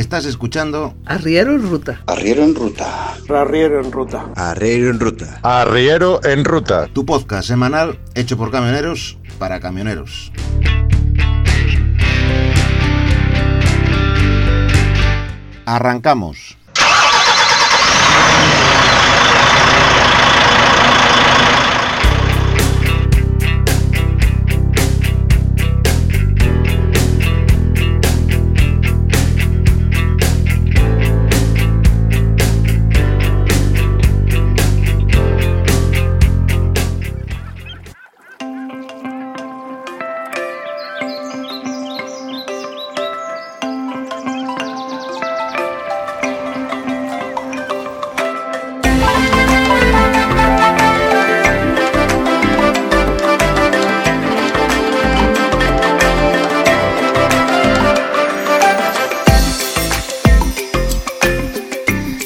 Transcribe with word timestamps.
Estás 0.00 0.24
escuchando 0.24 0.94
Arriero 1.04 1.52
en 1.52 1.60
Ruta. 1.60 2.00
Arriero 2.06 2.42
en 2.42 2.54
Ruta. 2.54 3.18
Arriero 3.28 3.84
en 3.84 3.92
Ruta. 3.92 4.32
Arriero 4.34 4.88
en 4.88 4.98
Ruta. 4.98 5.40
Arriero 5.42 6.24
en 6.24 6.42
Ruta. 6.42 6.86
Tu 6.86 7.04
podcast 7.04 7.46
semanal 7.46 8.00
hecho 8.14 8.38
por 8.38 8.50
camioneros 8.50 9.18
para 9.38 9.60
camioneros. 9.60 10.32
Arrancamos. 15.66 16.56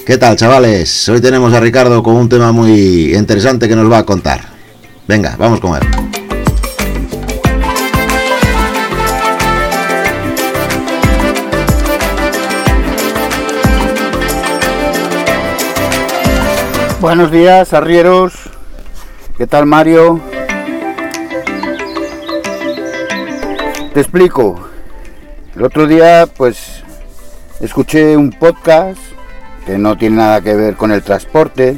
¿Qué 0.07 0.19
tal, 0.19 0.37
chavales? 0.37 1.09
Hoy 1.09 1.19
tenemos 1.23 1.55
a 1.55 1.61
Ricardo 1.61 2.03
con 2.03 2.17
un 2.17 2.29
tema 2.29 2.53
muy 2.53 3.17
interesante 3.17 3.67
que 3.67 3.75
nos 3.75 3.91
va 3.91 3.99
a 3.99 4.05
contar. 4.05 4.43
Venga, 5.09 5.35
vamos 5.39 5.61
con 5.61 5.77
él. 5.77 5.83
Buenos 17.01 17.31
días, 17.31 17.73
arrieros. 17.73 18.35
¿Qué 19.39 19.47
tal, 19.47 19.65
Mario? 19.65 20.21
Te 23.95 24.01
explico. 24.01 24.69
El 25.57 25.63
otro 25.63 25.87
día, 25.87 26.27
pues, 26.37 26.83
escuché 27.61 28.19
un 28.19 28.33
podcast 28.33 29.14
que 29.65 29.79
no 29.79 29.97
tiene 29.97 30.17
nada 30.17 30.41
que 30.41 30.55
ver 30.55 30.77
con 30.77 30.93
el 30.93 31.03
transporte. 31.03 31.77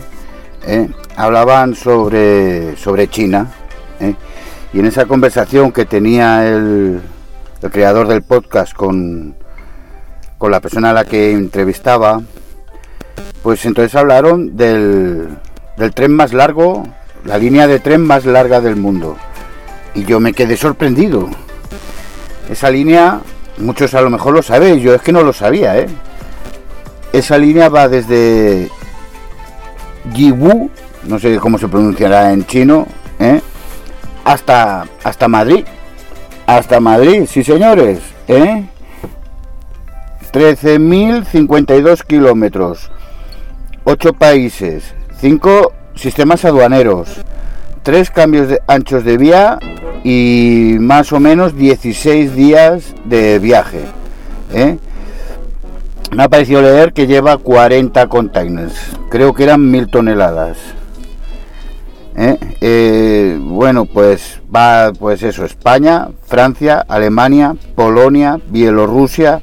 ¿eh? 0.67 0.89
Hablaban 1.17 1.75
sobre, 1.75 2.77
sobre 2.77 3.09
China. 3.09 3.53
¿eh? 4.01 4.15
Y 4.73 4.81
en 4.81 4.87
esa 4.87 5.06
conversación 5.06 5.73
que 5.73 5.84
tenía 5.84 6.47
el, 6.47 7.01
creador 7.73 8.06
del 8.06 8.23
podcast 8.23 8.75
con, 8.75 9.34
con 10.38 10.50
la 10.50 10.61
persona 10.61 10.91
a 10.91 10.93
la 10.93 11.05
que 11.05 11.33
entrevistaba, 11.33 12.21
pues 13.43 13.65
entonces 13.65 13.94
hablaron 13.94 14.56
del, 14.56 15.28
del 15.77 15.94
tren 15.94 16.12
más 16.12 16.32
largo, 16.32 16.87
la 17.25 17.38
línea 17.38 17.66
de 17.66 17.81
tren 17.81 18.05
más 18.06 18.25
larga 18.25 18.61
del 18.61 18.77
mundo. 18.77 19.16
Y 19.94 20.05
yo 20.05 20.21
me 20.21 20.32
quedé 20.32 20.56
sorprendido. 20.56 21.28
Esa 22.50 22.71
línea, 22.71 23.21
muchos 23.59 23.94
a 23.94 24.03
lo 24.03 24.11
mejor 24.11 24.34
lo 24.34 24.43
sabéis, 24.43 24.82
yo 24.82 24.94
es 24.94 25.03
que 25.03 25.12
no 25.12 25.22
lo 25.22 25.32
sabía, 25.32 25.78
¿eh? 25.78 25.88
Esa 27.16 27.38
línea 27.38 27.71
va 27.71 27.88
desde 27.88 28.69
Yiwu, 30.12 30.69
no 31.04 31.19
sé 31.19 31.38
cómo 31.38 31.56
se 31.56 31.66
pronunciará 31.66 32.31
en 32.31 32.44
chino, 32.44 32.87
¿eh? 33.19 33.41
hasta, 34.22 34.84
hasta 35.03 35.26
Madrid. 35.26 35.65
Hasta 36.47 36.78
Madrid, 36.78 37.25
sí 37.26 37.43
señores. 37.43 38.00
¿eh? 38.28 38.66
13.052 40.31 42.05
kilómetros. 42.05 42.91
8 43.84 44.12
países. 44.12 44.94
5 45.19 45.72
sistemas 45.94 46.44
aduaneros. 46.44 47.25
3 47.82 48.10
cambios 48.10 48.49
de 48.49 48.60
anchos 48.66 49.06
de 49.06 49.16
vía 49.16 49.59
y 50.05 50.76
más 50.81 51.15
o 51.15 51.21
menos 51.21 51.56
16 51.56 52.37
días 52.37 52.94
de 53.06 53.38
viaje. 53.38 53.87
¿eh? 54.53 54.76
Me 56.16 56.22
ha 56.22 56.28
parecido 56.31 56.62
leer 56.62 56.94
que 56.94 57.06
lleva 57.06 57.37
40 57.37 58.06
containers. 58.06 58.72
Creo 59.10 59.34
que 59.34 59.43
eran 59.43 59.71
mil 59.71 59.87
toneladas. 59.88 60.56
¿Eh? 62.16 62.38
Eh, 62.62 63.38
bueno, 63.38 63.84
pues 63.84 64.41
va, 64.55 64.94
pues 64.99 65.22
eso, 65.22 65.44
España, 65.44 66.09
Francia, 66.25 66.87
Alemania, 66.88 67.55
Polonia, 67.75 68.41
Bielorrusia, 68.49 69.43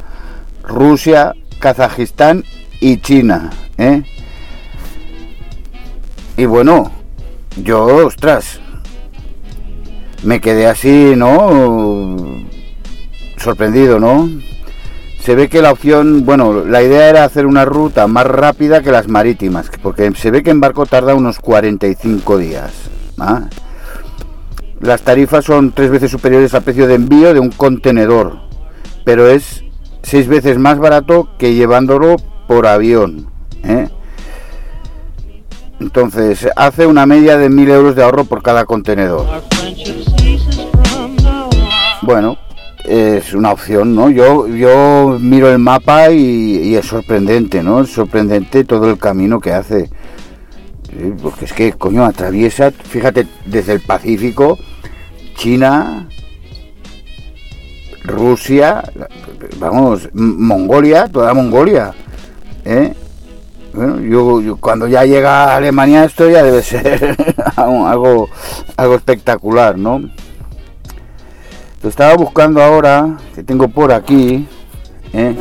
Rusia, 0.64 1.36
Kazajistán 1.60 2.44
y 2.80 2.98
China. 2.98 3.52
¿eh? 3.78 4.02
Y 6.38 6.46
bueno, 6.46 6.90
yo, 7.56 7.86
ostras, 8.08 8.60
me 10.24 10.42
quedé 10.42 10.66
así, 10.66 11.14
¿no? 11.16 12.42
Sorprendido, 13.38 14.00
¿no? 14.00 14.28
Se 15.24 15.36
ve 15.36 15.48
que 15.48 15.62
la 15.62 15.72
opción, 15.72 16.26
bueno, 16.26 16.66
la 16.66 16.84
idea 16.84 17.08
era 17.08 17.24
hacer 17.24 17.46
una 17.46 17.64
ruta 17.64 18.08
más 18.08 18.28
rápida 18.28 18.82
que 18.82 18.92
las 18.92 19.08
marítimas, 19.08 19.72
porque 19.82 20.12
se 20.16 20.32
ve 20.32 20.44
que 20.44 20.50
en 20.50 20.60
barco 20.60 20.86
tarda 20.86 21.16
unos 21.16 21.40
45 21.40 22.38
días. 22.38 22.74
¿ah? 23.18 23.44
Las 24.82 25.02
tarifas 25.02 25.46
son 25.46 25.72
tres 25.72 25.92
veces 25.92 26.12
superiores 26.12 26.54
al 26.54 26.64
precio 26.64 26.88
de 26.88 26.96
envío 26.96 27.34
de 27.34 27.40
un 27.40 27.52
contenedor, 27.52 28.38
pero 29.06 29.30
es 29.30 29.64
seis 30.02 30.28
veces 30.28 30.58
más 30.60 30.78
barato 30.78 31.30
que 31.40 31.54
llevándolo 31.54 32.18
por 32.46 32.68
avión. 32.68 33.28
¿eh? 33.64 33.88
Entonces, 35.80 36.50
hace 36.58 36.86
una 36.86 37.06
media 37.06 37.38
de 37.38 37.48
mil 37.48 37.70
euros 37.70 37.96
de 37.96 38.04
ahorro 38.04 38.26
por 38.26 38.44
cada 38.44 38.66
contenedor. 38.66 39.26
Bueno, 42.02 42.38
es 42.84 43.34
una 43.34 43.52
opción, 43.52 43.96
¿no? 43.96 44.10
Yo, 44.10 44.48
yo 44.48 45.18
miro 45.20 45.50
el 45.50 45.60
mapa 45.60 46.12
y, 46.12 46.76
es 46.76 46.86
sorprendente, 46.86 47.64
¿no? 47.64 47.82
Es 47.82 47.92
sorprendente 47.92 48.64
todo 48.64 48.90
el 48.90 48.98
camino 48.98 49.40
que 49.40 49.54
hace. 49.54 49.90
Porque 51.22 51.46
es 51.46 51.54
que, 51.54 51.74
coño, 51.74 52.06
atraviesa, 52.06 52.72
fíjate, 52.72 53.26
desde 53.46 53.74
el 53.74 53.80
Pacífico, 53.82 54.60
China, 55.36 56.08
Rusia, 58.04 58.84
vamos, 59.60 60.10
Mongolia, 60.14 61.08
toda 61.08 61.34
Mongolia, 61.34 61.94
¿eh? 62.66 62.94
Bueno, 63.74 64.00
yo, 64.02 64.58
cuando 64.58 64.88
ya 64.88 65.04
llega 65.04 65.46
a 65.46 65.56
Alemania 65.56 66.04
esto 66.04 66.30
ya 66.30 66.44
debe 66.44 66.62
ser 66.62 67.18
algo, 67.56 68.30
algo 68.78 68.96
espectacular, 68.96 69.80
¿no? 69.80 70.00
Lo 71.84 71.90
estaba 71.90 72.16
buscando 72.16 72.64
ahora, 72.64 73.18
que 73.36 73.44
tengo 73.44 73.68
por 73.68 73.92
aquí. 73.92 74.48
¿eh? 75.12 75.36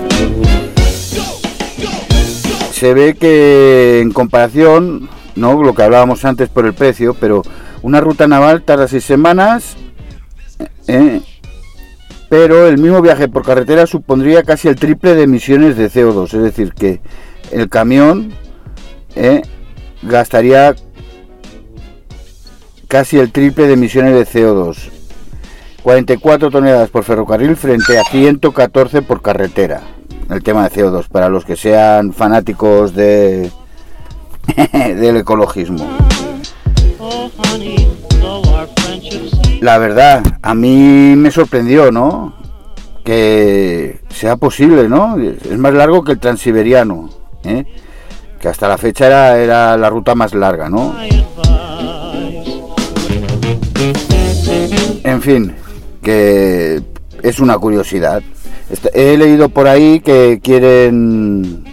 Se 2.73 2.93
ve 2.95 3.15
que 3.15 4.01
en 4.01 4.11
comparación, 4.11 5.09
no 5.37 5.63
lo 5.63 5.73
que 5.73 5.85
hablábamos 5.85 6.25
antes 6.25 6.49
por 6.49 6.67
el 6.67 6.75
precio, 6.75 7.15
pero 7.15 7.43
una 7.83 8.01
ruta 8.01 8.27
naval 8.27 8.63
tarda 8.63 8.89
seis 8.89 9.05
semanas, 9.05 9.77
¿eh? 10.89 11.21
pero 12.29 12.67
el 12.67 12.77
mismo 12.77 13.01
viaje 13.01 13.29
por 13.29 13.45
carretera 13.45 13.87
supondría 13.87 14.43
casi 14.43 14.67
el 14.67 14.75
triple 14.75 15.15
de 15.15 15.23
emisiones 15.23 15.77
de 15.77 15.89
CO2, 15.89 16.25
es 16.35 16.43
decir, 16.43 16.75
que 16.75 17.01
el 17.53 17.69
camión 17.69 18.33
¿eh? 19.15 19.43
gastaría 20.03 20.75
casi 22.89 23.21
el 23.21 23.31
triple 23.31 23.69
de 23.69 23.75
emisiones 23.75 24.15
de 24.15 24.27
CO2 24.27 24.92
44 25.83 26.51
toneladas 26.51 26.91
por 26.91 27.05
ferrocarril 27.05 27.57
frente 27.57 27.99
a 27.99 28.05
114 28.05 29.03
por 29.03 29.21
carretera. 29.21 29.83
El 30.31 30.43
tema 30.43 30.69
de 30.69 30.75
CO2, 30.75 31.09
para 31.09 31.29
los 31.29 31.45
que 31.45 31.57
sean 31.57 32.13
fanáticos 32.13 32.95
de 32.95 33.51
del 34.73 35.17
ecologismo. 35.17 35.85
La 39.61 39.79
verdad, 39.79 40.23
a 40.43 40.55
mí 40.55 41.15
me 41.17 41.31
sorprendió, 41.31 41.91
¿no? 41.93 42.35
Que 43.05 44.01
sea 44.09 44.37
posible, 44.37 44.89
¿no? 44.89 45.17
Es 45.19 45.59
más 45.59 45.75
largo 45.75 46.05
que 46.05 46.13
el 46.13 46.19
transiberiano, 46.19 47.11
¿eh? 47.45 47.65
que 48.41 48.49
hasta 48.49 48.69
la 48.69 48.77
fecha 48.79 49.07
era, 49.07 49.39
era 49.39 49.77
la 49.77 49.91
ruta 49.91 50.15
más 50.15 50.35
larga, 50.35 50.69
¿no? 50.69 50.95
En 55.05 55.23
fin, 55.23 55.55
que 56.03 56.83
es 57.23 57.41
una 57.41 57.57
curiosidad. 57.59 58.23
He 58.93 59.17
leído 59.17 59.49
por 59.49 59.69
ahí 59.69 60.01
que 60.01 60.41
quieren, 60.43 61.65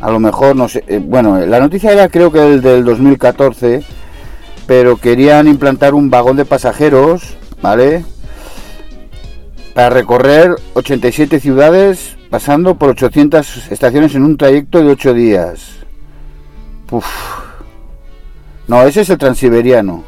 a 0.00 0.10
lo 0.10 0.20
mejor, 0.20 0.56
no 0.56 0.68
sé, 0.68 0.84
eh, 0.86 1.00
bueno, 1.02 1.44
la 1.44 1.60
noticia 1.60 1.92
era 1.92 2.08
creo 2.08 2.30
que 2.30 2.54
el 2.54 2.62
del 2.62 2.84
2014, 2.84 3.82
pero 4.66 4.96
querían 4.96 5.48
implantar 5.48 5.94
un 5.94 6.08
vagón 6.08 6.36
de 6.36 6.44
pasajeros, 6.44 7.36
¿vale? 7.60 8.04
Para 9.74 9.90
recorrer 9.90 10.54
87 10.74 11.40
ciudades 11.40 12.16
pasando 12.30 12.76
por 12.76 12.90
800 12.90 13.70
estaciones 13.70 14.14
en 14.14 14.24
un 14.24 14.36
trayecto 14.36 14.82
de 14.82 14.90
8 14.90 15.14
días. 15.14 15.76
Uf. 16.90 17.06
No, 18.68 18.82
ese 18.84 19.00
es 19.00 19.10
el 19.10 19.18
transiberiano. 19.18 20.04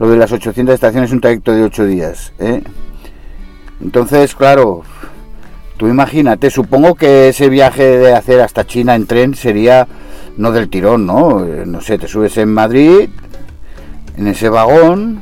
Lo 0.00 0.08
de 0.08 0.16
las 0.16 0.32
800 0.32 0.74
estaciones, 0.74 1.12
un 1.12 1.20
trayecto 1.20 1.52
de 1.52 1.62
8 1.62 1.84
días. 1.84 2.32
¿eh? 2.38 2.62
Entonces, 3.82 4.34
claro, 4.34 4.80
tú 5.76 5.88
imagínate, 5.88 6.48
supongo 6.48 6.94
que 6.94 7.28
ese 7.28 7.50
viaje 7.50 7.98
de 7.98 8.14
hacer 8.14 8.40
hasta 8.40 8.66
China 8.66 8.94
en 8.94 9.06
tren 9.06 9.34
sería 9.34 9.86
no 10.38 10.52
del 10.52 10.70
tirón, 10.70 11.04
¿no? 11.04 11.44
Eh, 11.44 11.64
no 11.66 11.82
sé, 11.82 11.98
te 11.98 12.08
subes 12.08 12.38
en 12.38 12.48
Madrid, 12.48 13.10
en 14.16 14.26
ese 14.26 14.48
vagón, 14.48 15.20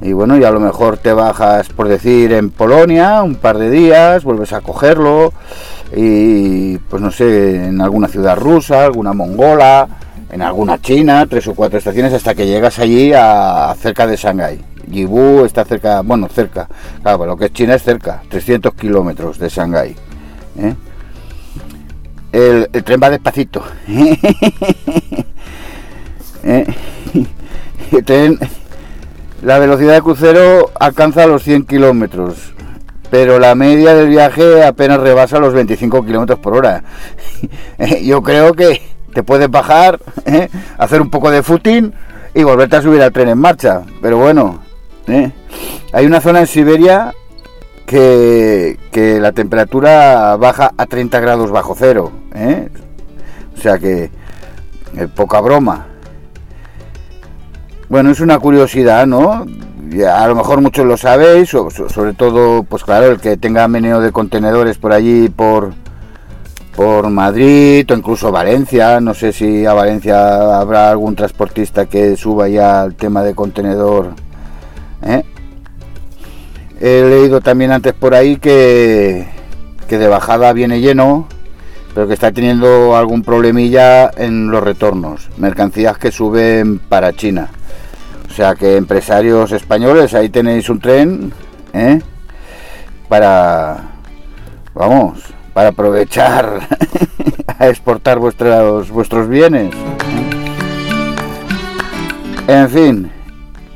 y 0.00 0.12
bueno, 0.12 0.38
y 0.38 0.44
a 0.44 0.52
lo 0.52 0.60
mejor 0.60 0.98
te 0.98 1.12
bajas, 1.12 1.68
por 1.70 1.88
decir, 1.88 2.32
en 2.32 2.50
Polonia 2.50 3.24
un 3.24 3.34
par 3.34 3.58
de 3.58 3.70
días, 3.70 4.22
vuelves 4.22 4.52
a 4.52 4.60
cogerlo, 4.60 5.32
y 5.96 6.78
pues 6.78 7.02
no 7.02 7.10
sé, 7.10 7.66
en 7.66 7.80
alguna 7.80 8.06
ciudad 8.06 8.36
rusa, 8.36 8.84
alguna 8.84 9.12
mongola, 9.14 9.88
en 10.30 10.42
alguna 10.42 10.80
China, 10.80 11.26
tres 11.26 11.46
o 11.48 11.54
cuatro 11.54 11.78
estaciones 11.78 12.12
hasta 12.12 12.34
que 12.34 12.46
llegas 12.46 12.78
allí 12.78 13.12
a, 13.14 13.74
cerca 13.80 14.06
de 14.06 14.16
Shanghái. 14.16 14.60
Yibu 14.88 15.44
está 15.44 15.64
cerca, 15.64 16.02
bueno, 16.02 16.28
cerca, 16.28 16.68
claro, 17.02 17.26
lo 17.26 17.36
que 17.36 17.46
es 17.46 17.52
China 17.52 17.74
es 17.74 17.82
cerca, 17.82 18.22
300 18.28 18.74
kilómetros 18.74 19.38
de 19.38 19.48
Shanghái. 19.48 19.96
¿eh? 20.58 20.74
El, 22.32 22.68
tren 22.84 23.00
va 23.02 23.10
despacito. 23.10 23.64
¿Eh? 26.44 26.66
El 27.92 28.04
tren, 28.04 28.38
la 29.42 29.58
velocidad 29.58 29.94
de 29.94 30.02
crucero 30.02 30.70
alcanza 30.78 31.26
los 31.26 31.42
100 31.42 31.64
kilómetros, 31.66 32.52
pero 33.10 33.38
la 33.38 33.54
media 33.54 33.94
del 33.94 34.08
viaje 34.08 34.64
apenas 34.64 35.00
rebasa 35.00 35.38
los 35.38 35.54
25 35.54 36.04
kilómetros 36.04 36.38
por 36.38 36.56
hora. 36.56 36.84
Yo 38.02 38.22
creo 38.22 38.54
que 38.54 38.95
te 39.16 39.22
puedes 39.22 39.50
bajar, 39.50 39.98
¿eh? 40.26 40.50
hacer 40.76 41.00
un 41.00 41.08
poco 41.08 41.30
de 41.30 41.42
footing 41.42 41.90
y 42.34 42.42
volverte 42.42 42.76
a 42.76 42.82
subir 42.82 43.00
al 43.00 43.12
tren 43.12 43.30
en 43.30 43.38
marcha. 43.38 43.80
Pero 44.02 44.18
bueno, 44.18 44.58
¿eh? 45.08 45.32
hay 45.94 46.04
una 46.04 46.20
zona 46.20 46.40
en 46.40 46.46
Siberia 46.46 47.14
que, 47.86 48.76
la 48.92 49.32
temperatura 49.32 50.36
baja 50.36 50.72
a 50.76 50.84
30 50.84 51.18
grados 51.20 51.50
bajo 51.50 51.74
cero. 51.78 52.12
¿eh? 52.34 52.68
O 53.56 53.58
sea 53.58 53.78
que 53.78 54.10
poca 55.14 55.40
broma. 55.40 55.86
Bueno, 57.88 58.10
es 58.10 58.20
una 58.20 58.38
curiosidad, 58.38 59.06
¿no? 59.06 59.46
A 60.12 60.26
lo 60.26 60.34
mejor 60.34 60.60
muchos 60.60 60.84
lo 60.84 60.98
sabéis, 60.98 61.48
sobre 61.48 62.12
todo, 62.12 62.64
pues 62.64 62.84
claro, 62.84 63.06
el 63.06 63.18
que 63.18 63.38
tenga 63.38 63.66
meneo 63.66 64.00
de 64.02 64.12
contenedores 64.12 64.76
por 64.76 64.92
allí, 64.92 65.30
por, 65.30 65.72
por 66.76 67.08
Madrid 67.08 67.90
o 67.90 67.94
incluso 67.94 68.30
Valencia. 68.30 69.00
No 69.00 69.14
sé 69.14 69.32
si 69.32 69.64
a 69.64 69.72
Valencia 69.72 70.60
habrá 70.60 70.90
algún 70.90 71.16
transportista 71.16 71.86
que 71.86 72.16
suba 72.16 72.48
ya 72.48 72.82
al 72.82 72.94
tema 72.94 73.22
de 73.22 73.34
contenedor. 73.34 74.10
¿eh? 75.02 75.24
He 76.78 77.02
leído 77.08 77.40
también 77.40 77.72
antes 77.72 77.94
por 77.94 78.14
ahí 78.14 78.36
que, 78.36 79.26
que 79.88 79.98
de 79.98 80.08
bajada 80.08 80.52
viene 80.52 80.80
lleno, 80.80 81.26
pero 81.94 82.06
que 82.06 82.14
está 82.14 82.30
teniendo 82.30 82.94
algún 82.94 83.22
problemilla 83.22 84.10
en 84.14 84.50
los 84.50 84.62
retornos. 84.62 85.30
Mercancías 85.38 85.96
que 85.96 86.12
suben 86.12 86.78
para 86.78 87.14
China. 87.14 87.48
O 88.28 88.32
sea 88.34 88.54
que 88.54 88.76
empresarios 88.76 89.52
españoles, 89.52 90.12
ahí 90.12 90.28
tenéis 90.28 90.68
un 90.68 90.78
tren 90.78 91.32
¿eh? 91.72 92.02
para, 93.08 93.92
vamos, 94.74 95.32
para 95.56 95.70
aprovechar 95.70 96.68
a 97.46 97.68
exportar 97.68 98.18
vuestros, 98.18 98.90
vuestros 98.90 99.26
bienes. 99.26 99.74
En 102.46 102.68
fin, 102.68 103.10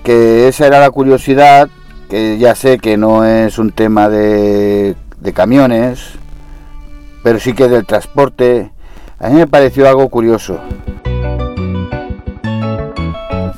que 0.04 0.46
esa 0.46 0.66
era 0.66 0.78
la 0.78 0.90
curiosidad, 0.90 1.70
que 2.10 2.36
ya 2.36 2.54
sé 2.54 2.76
que 2.76 2.98
no 2.98 3.24
es 3.24 3.58
un 3.58 3.72
tema 3.72 4.10
de, 4.10 4.94
de 5.20 5.32
camiones, 5.32 6.00
pero 7.22 7.40
sí 7.40 7.54
que 7.54 7.66
del 7.66 7.86
transporte. 7.86 8.70
A 9.18 9.30
mí 9.30 9.36
me 9.36 9.46
pareció 9.46 9.88
algo 9.88 10.06
curioso. 10.10 10.60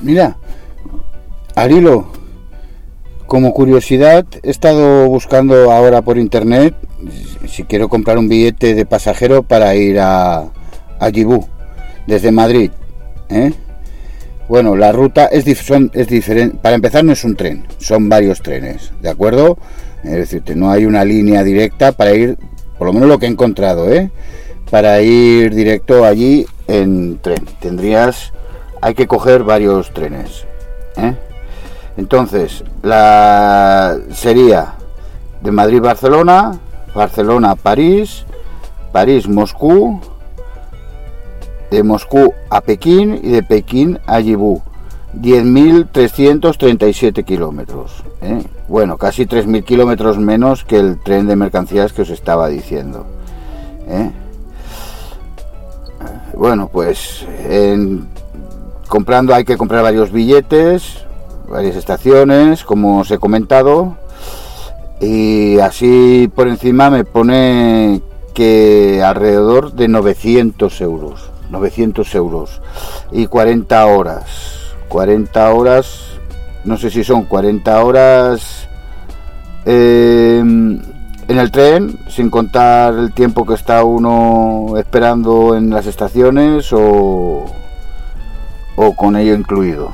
Mira, 0.00 0.36
Arilo, 1.56 2.06
como 3.26 3.52
curiosidad, 3.52 4.24
he 4.44 4.50
estado 4.50 5.08
buscando 5.08 5.72
ahora 5.72 6.02
por 6.02 6.18
internet 6.18 6.76
si 7.52 7.64
quiero 7.64 7.90
comprar 7.90 8.16
un 8.16 8.30
billete 8.30 8.74
de 8.74 8.86
pasajero 8.86 9.42
para 9.42 9.74
ir 9.74 10.00
a, 10.00 10.38
a 10.98 11.10
desde 12.06 12.32
Madrid. 12.32 12.70
¿eh? 13.28 13.52
Bueno, 14.48 14.74
la 14.74 14.90
ruta 14.90 15.26
es, 15.26 15.44
es 15.46 16.08
diferente. 16.08 16.56
Para 16.62 16.76
empezar, 16.76 17.04
no 17.04 17.12
es 17.12 17.22
un 17.24 17.36
tren, 17.36 17.66
son 17.76 18.08
varios 18.08 18.40
trenes, 18.40 18.92
¿de 19.02 19.10
acuerdo? 19.10 19.58
Es 20.02 20.12
decir, 20.12 20.42
no 20.56 20.70
hay 20.70 20.86
una 20.86 21.04
línea 21.04 21.44
directa 21.44 21.92
para 21.92 22.14
ir, 22.14 22.38
por 22.78 22.86
lo 22.86 22.94
menos 22.94 23.06
lo 23.10 23.18
que 23.18 23.26
he 23.26 23.28
encontrado, 23.28 23.92
¿eh? 23.92 24.10
Para 24.70 25.02
ir 25.02 25.54
directo 25.54 26.06
allí 26.06 26.46
en 26.68 27.18
tren. 27.18 27.44
Tendrías, 27.60 28.32
hay 28.80 28.94
que 28.94 29.06
coger 29.06 29.42
varios 29.42 29.92
trenes. 29.92 30.46
¿eh? 30.96 31.14
Entonces, 31.98 32.64
la 32.82 33.98
sería 34.10 34.76
de 35.42 35.50
Madrid-Barcelona, 35.50 36.58
Barcelona-París, 36.94 38.24
París-Moscú, 38.92 40.00
de 41.70 41.82
Moscú 41.82 42.34
a 42.50 42.60
Pekín 42.60 43.18
y 43.22 43.30
de 43.30 43.42
Pekín 43.42 43.98
a 44.06 44.20
Yibú. 44.20 44.60
10.337 45.18 47.24
kilómetros. 47.24 48.04
¿eh? 48.22 48.42
Bueno, 48.68 48.98
casi 48.98 49.26
3.000 49.26 49.64
kilómetros 49.64 50.18
menos 50.18 50.64
que 50.64 50.78
el 50.78 51.00
tren 51.00 51.26
de 51.26 51.36
mercancías 51.36 51.92
que 51.92 52.02
os 52.02 52.10
estaba 52.10 52.48
diciendo. 52.48 53.06
¿eh? 53.88 54.10
Bueno, 56.34 56.68
pues 56.72 57.26
comprando 58.88 59.34
hay 59.34 59.44
que 59.44 59.56
comprar 59.56 59.82
varios 59.82 60.12
billetes, 60.12 61.04
varias 61.48 61.76
estaciones, 61.76 62.64
como 62.64 63.00
os 63.00 63.10
he 63.10 63.18
comentado 63.18 63.96
y 65.02 65.58
así 65.58 66.30
por 66.34 66.48
encima 66.48 66.88
me 66.88 67.04
pone 67.04 68.00
que 68.32 69.02
alrededor 69.04 69.72
de 69.72 69.88
900 69.88 70.80
euros 70.80 71.32
900 71.52 72.14
euros. 72.14 72.60
Y 73.12 73.26
40 73.26 73.86
horas 73.86 74.24
40 74.88 75.52
horas 75.52 76.18
no 76.64 76.76
sé 76.76 76.90
si 76.90 77.04
son 77.04 77.24
40 77.24 77.84
horas 77.84 78.68
em, 79.64 80.80
en 81.28 81.38
el 81.38 81.50
tren 81.50 81.98
sin 82.08 82.30
contar 82.30 82.94
el 82.94 83.12
tiempo 83.12 83.44
que 83.44 83.54
está 83.54 83.84
uno 83.84 84.74
esperando 84.78 85.56
en 85.56 85.70
las 85.70 85.86
estaciones 85.86 86.72
o, 86.72 87.46
o 88.76 88.96
con 88.96 89.16
ello 89.16 89.34
incluido. 89.34 89.92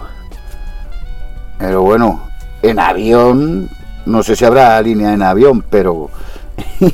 Pero 1.59 1.83
bueno 1.83 2.23
en 2.63 2.79
avión 2.79 3.71
no 4.09 4.23
sé 4.23 4.35
si 4.35 4.45
habrá 4.45 4.81
línea 4.81 5.13
en 5.13 5.23
avión, 5.23 5.63
pero 5.69 6.09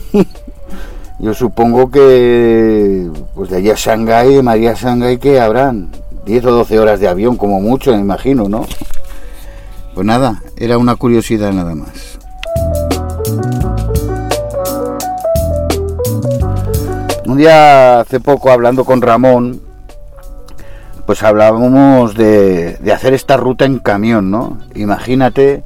yo 1.20 1.32
supongo 1.32 1.90
que 1.90 3.08
pues 3.34 3.50
de 3.50 3.56
allí 3.58 3.70
a 3.70 3.74
Shanghái, 3.76 4.42
María 4.42 4.74
Shanghái, 4.74 5.18
que 5.18 5.40
habrán 5.40 5.90
10 6.26 6.44
o 6.46 6.50
12 6.50 6.78
horas 6.80 7.00
de 7.00 7.08
avión 7.08 7.36
como 7.36 7.60
mucho, 7.60 7.92
me 7.92 8.00
imagino, 8.00 8.48
¿no? 8.48 8.66
Pues 9.94 10.04
nada, 10.04 10.42
era 10.56 10.76
una 10.76 10.96
curiosidad 10.96 11.52
nada 11.52 11.76
más. 11.76 12.18
Un 17.26 17.38
día 17.38 18.00
hace 18.00 18.18
poco 18.18 18.50
hablando 18.50 18.84
con 18.84 19.00
Ramón, 19.00 19.60
pues 21.06 21.22
hablábamos 21.22 22.16
de 22.16 22.76
hacer 22.92 23.14
esta 23.14 23.36
ruta 23.36 23.66
en 23.66 23.78
camión, 23.78 24.32
¿no? 24.32 24.58
Imagínate 24.74 25.62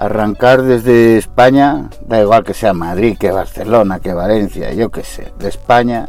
arrancar 0.00 0.62
desde 0.62 1.18
España, 1.18 1.90
da 2.06 2.22
igual 2.22 2.42
que 2.42 2.54
sea 2.54 2.72
Madrid, 2.72 3.18
que 3.18 3.30
Barcelona, 3.30 4.00
que 4.00 4.14
Valencia, 4.14 4.72
yo 4.72 4.90
qué 4.90 5.04
sé, 5.04 5.30
de 5.38 5.48
España, 5.50 6.08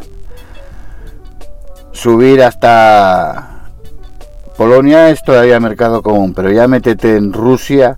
subir 1.91 2.41
hasta 2.41 3.65
Polonia 4.55 5.09
es 5.09 5.21
todavía 5.21 5.59
mercado 5.59 6.01
común, 6.01 6.33
pero 6.33 6.49
ya 6.49 6.69
métete 6.69 7.17
en 7.17 7.33
Rusia, 7.33 7.97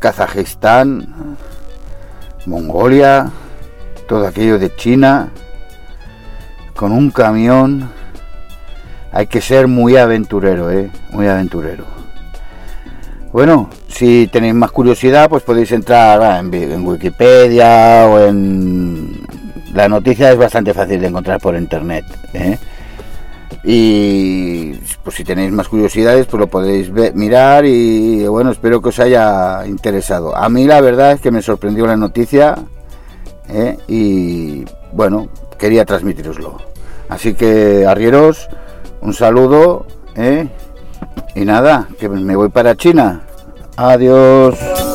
Kazajistán, 0.00 1.36
Mongolia, 2.46 3.30
todo 4.08 4.26
aquello 4.26 4.58
de 4.58 4.74
China, 4.74 5.28
con 6.74 6.90
un 6.90 7.12
camión. 7.12 7.88
Hay 9.12 9.28
que 9.28 9.40
ser 9.40 9.68
muy 9.68 9.96
aventurero, 9.96 10.72
¿eh? 10.72 10.90
Muy 11.10 11.28
aventurero. 11.28 11.84
Bueno, 13.32 13.70
si 13.86 14.26
tenéis 14.26 14.54
más 14.54 14.72
curiosidad, 14.72 15.28
pues 15.28 15.44
podéis 15.44 15.70
entrar 15.70 16.44
en, 16.44 16.86
Wikipedia 16.86 18.06
o 18.06 18.26
en... 18.26 19.24
La 19.72 19.88
noticia 19.88 20.32
es 20.32 20.36
bastante 20.36 20.74
fácil 20.74 21.00
de 21.00 21.06
encontrar 21.06 21.40
por 21.40 21.54
internet. 21.54 22.04
¿eh? 22.34 22.58
Y 23.62 24.72
pues 25.04 25.14
si 25.14 25.22
tenéis 25.22 25.52
más 25.52 25.68
curiosidades, 25.68 26.26
pues 26.26 26.40
lo 26.40 26.48
podéis 26.48 26.90
mirar 27.14 27.64
y 27.66 28.26
bueno, 28.26 28.50
espero 28.50 28.82
que 28.82 28.88
os 28.88 28.98
haya 28.98 29.64
interesado. 29.64 30.34
A 30.34 30.48
mí 30.48 30.66
la 30.66 30.80
verdad 30.80 31.12
es 31.12 31.20
que 31.20 31.30
me 31.30 31.40
sorprendió 31.40 31.86
la 31.86 31.96
noticia 31.96 32.56
¿eh? 33.48 33.76
y 33.86 34.64
bueno, 34.92 35.28
quería 35.56 35.84
transmitiroslo. 35.84 36.58
Así 37.08 37.34
que 37.34 37.86
arrieros, 37.86 38.48
un 39.02 39.14
saludo 39.14 39.86
¿eh? 40.16 40.48
Y 41.34 41.44
nada, 41.44 41.88
que 41.98 42.08
me 42.08 42.36
voy 42.36 42.48
para 42.48 42.76
China. 42.76 43.20
Adiós. 43.76 44.89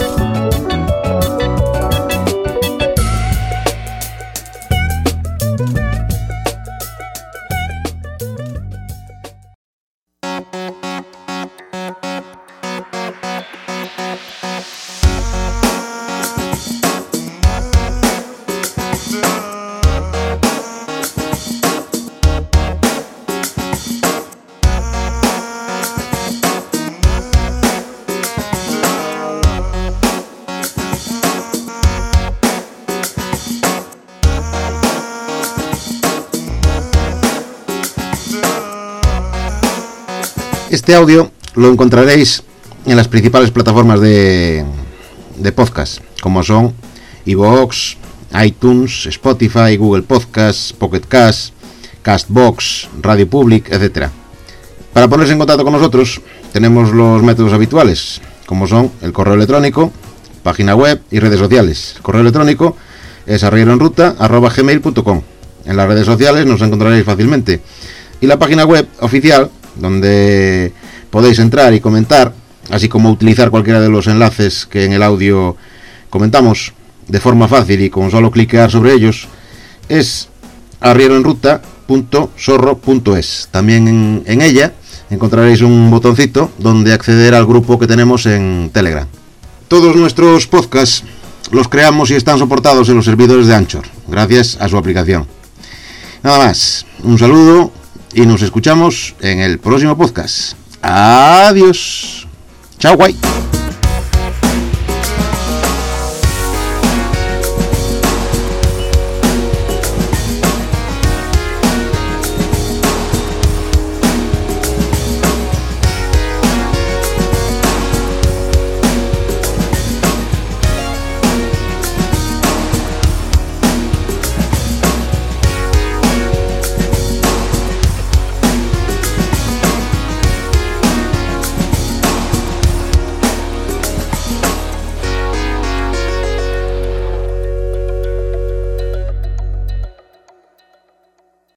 Este 40.85 40.93
audio 40.93 41.31
lo 41.55 41.71
encontraréis 41.71 42.43
en 42.85 42.95
las 42.95 43.07
principales 43.07 43.49
plataformas 43.49 43.99
de, 44.01 44.63
de 45.35 45.51
podcast, 45.51 45.97
como 46.21 46.43
son 46.43 46.75
iVoox, 47.25 47.95
iTunes, 48.45 49.07
Spotify, 49.07 49.77
Google 49.77 50.03
Podcasts, 50.03 50.73
Pocket 50.73 51.01
Cast, 51.07 51.55
Castbox, 52.03 52.89
Radio 53.01 53.27
Public, 53.27 53.71
etc. 53.71 54.09
Para 54.93 55.07
ponerse 55.07 55.33
en 55.33 55.39
contacto 55.39 55.63
con 55.63 55.73
nosotros 55.73 56.21
tenemos 56.53 56.91
los 56.91 57.23
métodos 57.23 57.53
habituales, 57.53 58.21
como 58.45 58.67
son 58.67 58.91
el 59.01 59.11
correo 59.11 59.33
electrónico, 59.33 59.91
página 60.43 60.75
web 60.75 61.01
y 61.09 61.17
redes 61.17 61.39
sociales. 61.39 61.95
Correo 62.03 62.21
electrónico 62.21 62.77
es 63.25 63.43
arrieroenruta.gmail.com 63.43 65.21
En 65.65 65.77
las 65.77 65.87
redes 65.87 66.05
sociales 66.05 66.45
nos 66.45 66.61
encontraréis 66.61 67.05
fácilmente. 67.05 67.59
Y 68.21 68.27
la 68.27 68.37
página 68.37 68.65
web 68.65 68.87
oficial 68.99 69.49
donde 69.77 70.73
podéis 71.09 71.39
entrar 71.39 71.73
y 71.73 71.79
comentar, 71.79 72.33
así 72.69 72.89
como 72.89 73.09
utilizar 73.09 73.49
cualquiera 73.49 73.81
de 73.81 73.89
los 73.89 74.07
enlaces 74.07 74.65
que 74.65 74.85
en 74.85 74.93
el 74.93 75.03
audio 75.03 75.55
comentamos 76.09 76.73
de 77.07 77.19
forma 77.19 77.47
fácil 77.47 77.81
y 77.81 77.89
con 77.89 78.11
solo 78.11 78.29
cliquear 78.31 78.71
sobre 78.71 78.93
ellos, 78.93 79.27
es 79.89 80.29
arrieroenruta.sorro.es. 80.79 83.49
También 83.51 83.87
en, 83.87 84.23
en 84.25 84.41
ella 84.41 84.73
encontraréis 85.09 85.61
un 85.61 85.89
botoncito 85.91 86.51
donde 86.57 86.93
acceder 86.93 87.35
al 87.35 87.45
grupo 87.45 87.77
que 87.79 87.87
tenemos 87.87 88.25
en 88.25 88.69
Telegram. 88.73 89.07
Todos 89.67 89.95
nuestros 89.95 90.47
podcasts 90.47 91.03
los 91.51 91.67
creamos 91.67 92.09
y 92.11 92.15
están 92.15 92.39
soportados 92.39 92.89
en 92.89 92.95
los 92.95 93.05
servidores 93.05 93.47
de 93.47 93.55
Anchor, 93.55 93.85
gracias 94.07 94.57
a 94.59 94.67
su 94.67 94.77
aplicación. 94.77 95.27
Nada 96.23 96.39
más, 96.39 96.85
un 97.03 97.19
saludo 97.19 97.71
y 98.15 98.25
nos 98.25 98.41
escuchamos 98.41 99.13
en 99.19 99.41
el 99.41 99.59
próximo 99.59 99.97
podcast. 99.97 100.53
Adiós. 100.81 102.25
Chao, 102.79 102.95
guay. 102.95 103.15